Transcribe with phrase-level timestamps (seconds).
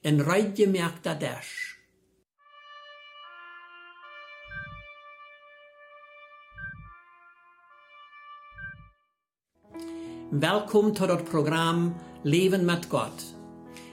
[0.00, 1.76] en reidgemerkter dash.
[10.30, 11.92] Welkom tot het programma
[12.22, 13.34] Leven met God.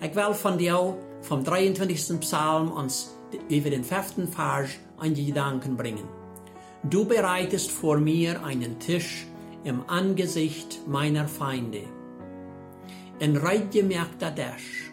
[0.00, 2.18] Ik wil van jou vom 23.
[2.18, 3.08] Psalm ons
[3.48, 6.08] über den fünften Vers an die Gedanken bringen.
[6.82, 9.26] Du bereitest vor mir einen Tisch
[9.62, 11.82] im Angesicht meiner Feinde.
[13.18, 14.90] Ein reitgemerkter Dash.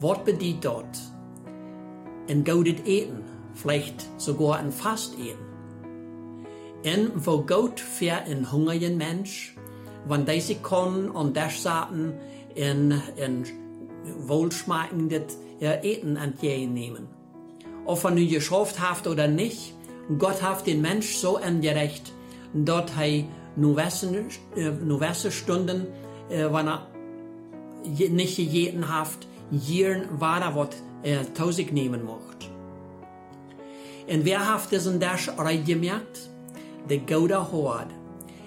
[0.00, 0.98] Was bedeutet dort?
[2.28, 5.48] Ein gutes Eten, vielleicht sogar ein Fasteten.
[6.84, 9.56] Und wo Gott für einen hungrigen Mensch,
[10.06, 12.12] wenn diese kommen und das saten
[12.54, 13.44] in, in
[14.28, 17.08] wohlschmeckendes Eten entgegennehmen.
[17.84, 19.74] Ob er nun geschafft hat oder nicht,
[20.16, 22.12] Gott hat den Mensch so angerecht,
[22.54, 23.24] dort er
[23.56, 25.86] nur wesse Stunden,
[26.28, 26.86] wenn er
[27.84, 30.68] nicht jeden haft, jieren war er, was
[31.02, 32.50] er tausig nehmen mocht.
[34.08, 35.30] Und wer hat diesen Dash
[35.66, 36.30] gemerkt?
[36.88, 37.88] Der Gouda Hord.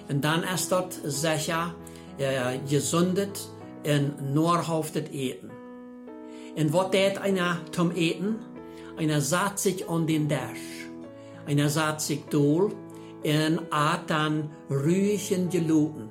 [0.08, 1.74] Und dann ist dort sicher
[2.18, 3.48] äh, gesundet
[3.86, 5.50] und nur haftet eten.
[6.56, 8.36] Und was tät einer zum Eten?
[8.96, 10.88] Einer satt sich an den Dash.
[11.46, 12.72] Einer satt sich dol
[13.24, 16.10] und at dann ruhigen Geluten.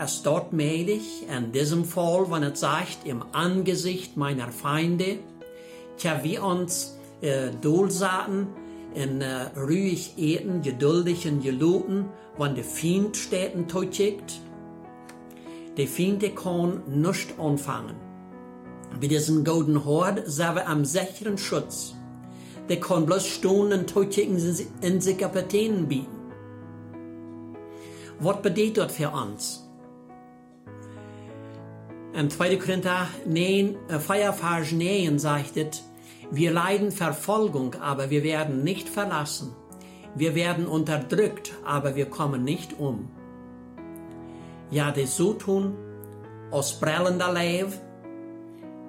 [0.00, 5.18] Es dort mählich, in diesem Fall, wenn es sagt, im Angesicht meiner Feinde,
[5.96, 8.46] tja, wie uns äh, Dolsaten
[8.94, 14.40] in äh, ruhig eten, geduldigen Geluten, wenn der Feind steht und totschickt.
[15.76, 17.96] Der Feind kann nicht anfangen.
[19.00, 21.94] Bei diesem golden Hord sind wir am sicheren Schutz.
[22.68, 24.16] Der kann bloß stehen und
[24.80, 26.18] in sich Kapitänen bieten.
[28.20, 29.67] Was bedeutet das für uns?
[32.14, 32.56] Im 2.
[32.56, 35.84] Korinther 9, äh, Feierfars 9 sagt es,
[36.30, 39.54] wir leiden Verfolgung, aber wir werden nicht verlassen.
[40.14, 43.08] Wir werden unterdrückt, aber wir kommen nicht um.
[44.70, 45.76] Ja, das so tun,
[46.50, 47.72] aus brellender Leib,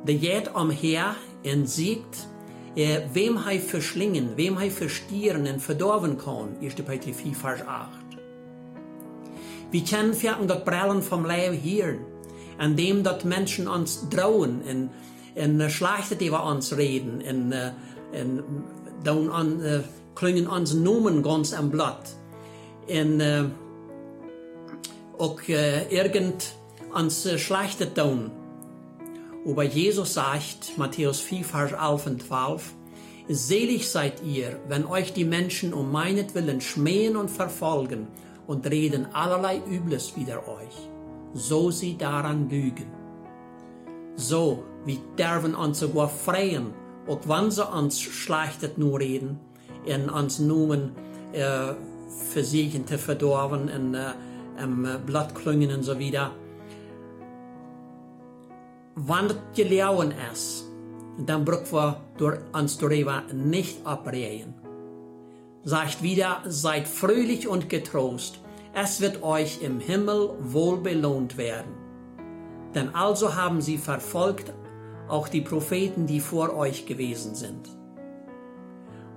[0.04, 1.16] der geht umher
[1.46, 2.28] und sieht,
[2.76, 6.76] äh, wem er verschlingen, wem er verstieren und verdorben kann, 1.
[6.76, 7.90] Petrus 4, Vers 8.
[9.72, 12.00] Wir können für das Brellen vom Leib hören,
[12.60, 14.90] an dem dort Menschen uns drohen, und,
[15.36, 17.54] und schlecht über uns reden, und,
[18.20, 18.44] und
[19.04, 19.80] dann an, uh,
[20.16, 22.10] klingen uns Nomen ganz am Blatt.
[22.88, 23.50] Und uh,
[25.18, 26.54] auch uh, irgend
[26.94, 28.32] uns uh, schlechte tun.
[29.46, 32.74] Aber Jesus sagt, Matthäus 4, Vers 11 und 12,
[33.32, 38.08] Selig seid ihr, wenn euch die Menschen um meinetwillen schmähen und verfolgen
[38.48, 40.90] und reden allerlei Übles wider euch,
[41.34, 42.92] so sie daran lügen.
[44.16, 46.74] So, wie derven uns sogar freien,
[47.08, 49.40] auch wenn sie uns schlechtet nur reden,
[49.86, 50.92] in uns noemen
[51.34, 51.74] äh,
[52.34, 54.14] versiegen te verdorven en äh,
[54.64, 56.32] um, Blattklüngen und so wieder.
[58.96, 60.66] Wanneer je leeuwen is,
[61.26, 64.54] dann brücken wir durch uns darüber nicht abreden.
[65.64, 68.42] Sagt wieder, seid fröhlich und getrost,
[68.74, 71.74] es wird euch im Himmel wohl belohnt werden.
[72.76, 74.54] Denn also haben sie verfolgt
[75.08, 77.70] auch die Propheten, die vor euch gewesen sind.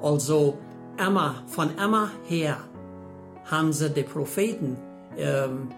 [0.00, 0.58] Also
[0.96, 2.56] Emma, von Emma her
[3.44, 4.76] haben sie die Propheten
[5.16, 5.68] ähm,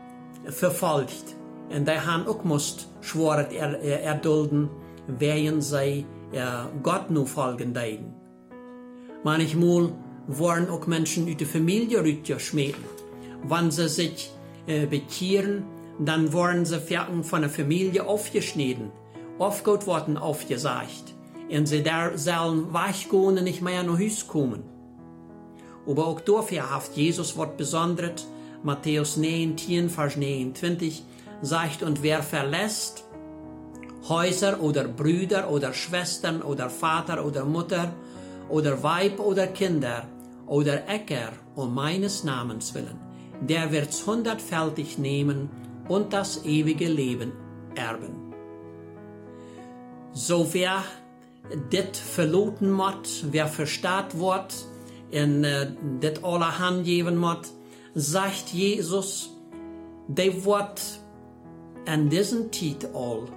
[0.47, 1.37] verfolgt.
[1.75, 4.69] Und die haben auch musst schworet er, er, erdulden,
[5.07, 6.45] während sie äh,
[6.83, 8.15] Gott nur folgen deiden.
[9.25, 9.93] Manchmal
[10.27, 12.05] wollen auch Menschen aus der Familie
[12.39, 12.85] schmieden.
[13.47, 14.31] Wenn sie sich
[14.67, 15.65] äh, bekehren,
[15.99, 16.81] dann wollen sie
[17.23, 18.91] von der Familie aufgeschnitten,
[19.39, 21.15] aufgeholt worden aufgesagt.
[21.51, 24.63] Und sie da sollen weichgehen und nicht mehr nach Hause kommen.
[25.87, 28.27] Aber auch dafür hat Jesus was Besonderes.
[28.63, 31.03] Matthäus 9, 10, Vers 29
[31.43, 33.05] sagt, und wer verlässt
[34.09, 37.93] Häuser oder Brüder oder Schwestern oder Vater oder Mutter
[38.49, 40.05] oder Weib oder Kinder
[40.47, 42.99] oder Äcker um meines Namens willen,
[43.47, 45.51] der wird's hundertfältig nehmen
[45.89, 47.33] und das ewige Leben
[47.75, 48.25] erben.
[50.13, 50.85] So wer
[51.71, 54.67] dit verloten mot, wer verstaat wordt
[55.11, 55.67] en uh,
[56.01, 57.53] dit alle hand geven mot,
[57.95, 59.31] sagt Jesus,
[60.07, 61.01] de wordt
[61.85, 63.29] in diesen tijd al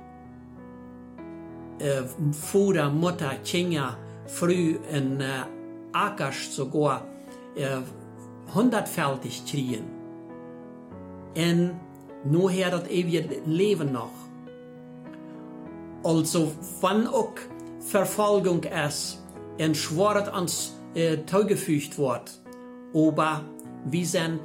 [1.81, 5.45] uh, Vater, Mutter, Kinder, früh in uh,
[5.91, 7.05] Akers sogar
[7.55, 7.81] uh,
[8.53, 9.96] hundertfältig kriegen.
[11.37, 11.79] Und
[12.25, 14.11] nur her das ewige Leben noch.
[16.03, 16.51] Also,
[16.81, 17.35] wann auch
[17.79, 19.23] Verfolgung ist,
[19.59, 22.39] und schwört uns äh, zugefügt wird,
[22.93, 23.43] aber
[23.85, 24.41] wir sind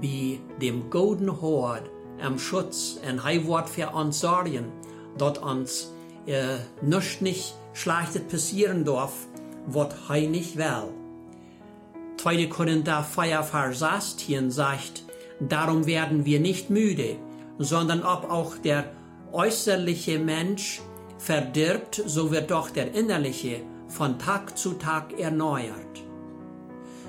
[0.00, 1.90] bei dem guten Hort
[2.20, 4.72] am Schutz und er wird für uns sorgen,
[5.18, 5.92] dass uns
[6.26, 9.12] äh, nichts nicht Schlechtes passieren darf,
[9.66, 10.92] was er nicht will.
[12.18, 12.46] 2.
[12.46, 15.04] Korinther 4, Vers 16 sagt,
[15.40, 17.16] darum werden wir nicht müde,
[17.58, 18.84] sondern ob auch der
[19.32, 20.80] äußerliche Mensch
[21.18, 26.02] verdirbt, so wird doch der innerliche von Tag zu Tag erneuert.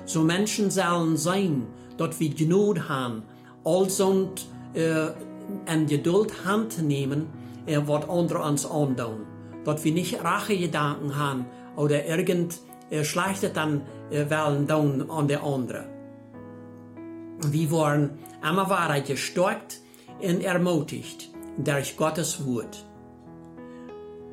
[0.04, 3.22] So Menschen sollen sein, dort wir Gnade haben,
[3.64, 4.30] also
[4.74, 5.08] äh,
[5.66, 7.26] an Geduld Hand nehmen,
[7.66, 9.26] äh, was andere uns andauern.
[9.64, 11.46] Dort wir nicht Rachegedanken haben
[11.76, 15.95] oder irgend äh, Schlechtes dann äh, wollen an der andere.
[17.38, 19.80] Wir wollen immer Wahrheit gestärkt
[20.20, 22.84] und ermutigt durch Gottes Wort.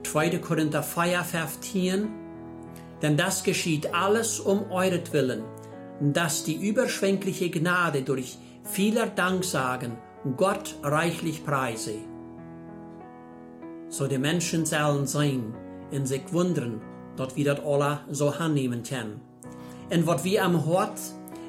[0.03, 0.37] 2.
[0.39, 2.07] Korinther 4, 15
[3.01, 5.43] Denn das geschieht alles um euretwillen,
[5.99, 9.97] dass die überschwängliche Gnade durch vieler Danksagen
[10.37, 11.95] Gott reichlich preise.
[13.89, 15.53] So die Menschen sollen sein
[15.91, 16.81] und sich wundern,
[17.17, 19.19] dass wir das alle so annehmen können.
[19.91, 20.99] Und was wir am Hort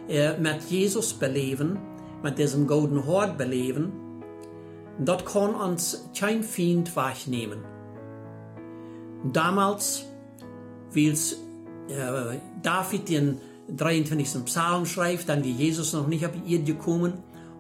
[0.09, 1.79] äh, mit Jesus beleben,
[2.23, 3.93] mit diesem golden Hort beleben,
[4.99, 7.59] das kann uns kein Feind wegnehmen.
[9.33, 10.05] Damals,
[10.93, 14.45] wie äh, David den 23.
[14.45, 17.15] Psalm schreibt, dann wie Jesus noch nicht auf die gekommen,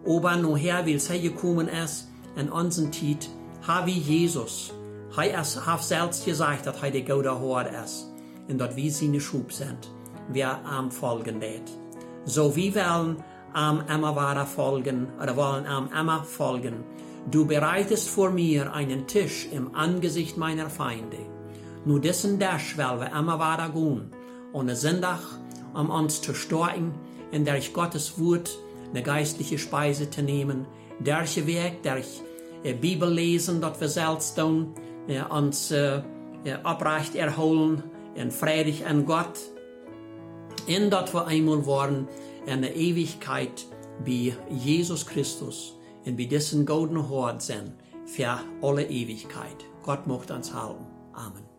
[0.06, 3.28] aber nachher, wie es gekommen ist, in unseren Zeit,
[3.66, 4.72] habe Jesus,
[5.16, 8.10] er hat selbst gesagt, dass er der gute Hort ist
[8.48, 9.90] und dass wir seine Schub sind,
[10.28, 11.83] wir am folgen wird.
[12.24, 13.22] So wir wollen
[13.52, 16.84] am immer weiter folgen, oder wollen am immer folgen.
[17.30, 21.18] Du bereitest vor mir einen Tisch im Angesicht meiner Feinde.
[21.84, 24.10] Nur dessen Dash wollen wir weiter gehen,
[24.52, 25.20] ohne Sonntag
[25.74, 26.94] um uns zu stärken,
[27.30, 28.56] in der ich Gottes Wort
[28.90, 30.66] eine geistliche Speise zu nehmen,
[31.00, 32.22] durch Weg, durch
[32.62, 34.74] äh, Bibel lesen, dort wir selbst tun,
[35.08, 36.02] äh, uns äh,
[36.62, 37.82] abrecht erholen,
[38.14, 39.38] in Frieden an Gott,
[40.90, 42.08] dort wir einmal waren,
[42.46, 43.66] in der Ewigkeit
[44.04, 45.74] bei Jesus Christus,
[46.04, 47.72] und bei dessen golden Hort sind,
[48.06, 49.64] für alle Ewigkeit.
[49.82, 50.84] Gott mocht uns halten.
[51.12, 51.53] Amen.